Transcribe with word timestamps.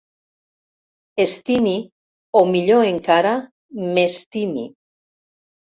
Estimi, 1.25 1.73
o 2.43 2.43
millor 2.55 2.87
encara, 2.95 3.37
m'estimi. 3.93 4.69